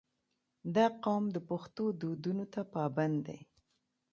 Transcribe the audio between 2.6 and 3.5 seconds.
پابند دی.